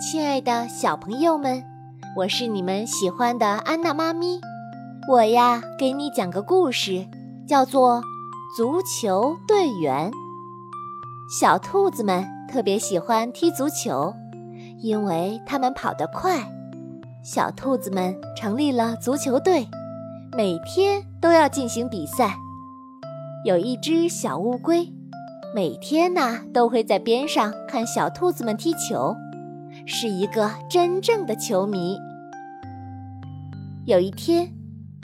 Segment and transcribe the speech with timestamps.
[0.00, 1.60] 亲爱的小朋友们，
[2.16, 4.40] 我是你们喜欢的安娜妈咪。
[5.08, 7.04] 我呀，给你讲个故事，
[7.48, 7.96] 叫做
[8.56, 10.08] 《足球队员》。
[11.28, 14.14] 小兔子们特别喜欢踢足球，
[14.80, 16.48] 因为它们跑得快。
[17.24, 19.66] 小兔子们成立了足球队，
[20.36, 22.36] 每天都要进行比赛。
[23.44, 24.88] 有一只小乌龟，
[25.52, 29.12] 每天呢都会在边上看小兔子们踢球。
[29.90, 31.98] 是一个真正的球迷。
[33.86, 34.46] 有一天，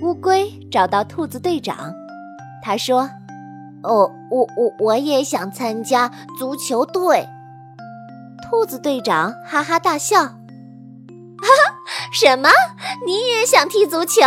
[0.02, 1.90] 乌龟找到兔子队长，
[2.62, 3.08] 他说
[3.82, 7.26] ：“哦，我我我也想参加足球队。”
[8.44, 11.74] 兔子队长哈哈大笑：“哈哈，
[12.12, 12.50] 什么？
[13.06, 14.20] 你也想踢足球？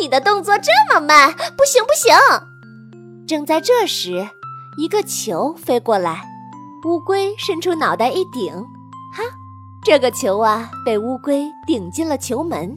[0.00, 2.16] 你的动作这么慢，不行不行！”
[3.28, 4.26] 正在这时，
[4.78, 6.24] 一个球飞过来，
[6.86, 8.54] 乌龟伸出脑袋一顶，
[9.12, 9.22] 哈！
[9.84, 12.76] 这个球啊，被乌龟顶进了球门。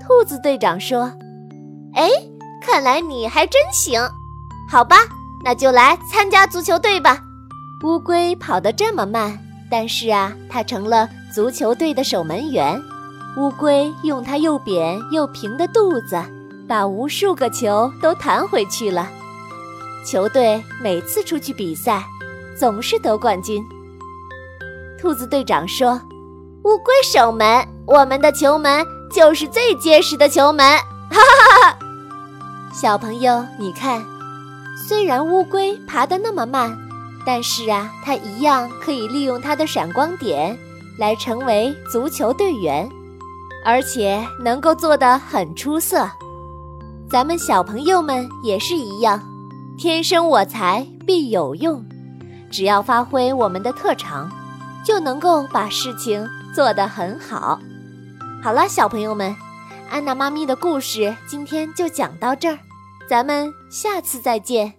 [0.00, 1.12] 兔子队长说
[1.94, 2.08] ：“哎，
[2.62, 4.00] 看来你还真行。
[4.70, 4.96] 好吧，
[5.44, 7.20] 那就来参加足球队吧。”
[7.84, 9.36] 乌龟跑得这么慢，
[9.68, 12.80] 但是啊，它成了足球队的守门员。
[13.36, 16.22] 乌龟用它又扁又平的肚子，
[16.68, 19.08] 把无数个球都弹回去了。
[20.06, 22.04] 球队每次出去比赛，
[22.56, 23.64] 总是得冠军。
[24.96, 26.00] 兔子队长说。
[26.66, 30.66] 乌龟守门，我们的球门就是最结实的球门。
[30.68, 31.78] 哈哈哈哈！
[32.72, 34.04] 小朋友，你看，
[34.88, 36.76] 虽然乌龟爬得那么慢，
[37.24, 40.58] 但是啊，它一样可以利用它的闪光点
[40.98, 42.90] 来成为足球队员，
[43.64, 46.10] 而且能够做得很出色。
[47.08, 49.22] 咱们小朋友们也是一样，
[49.78, 51.86] 天生我材必有用，
[52.50, 54.28] 只要发挥我们的特长，
[54.84, 56.28] 就能够把事情。
[56.56, 57.60] 做得很好，
[58.42, 59.36] 好了，小朋友们，
[59.90, 62.58] 安娜妈咪的故事今天就讲到这儿，
[63.06, 64.72] 咱们下次再见。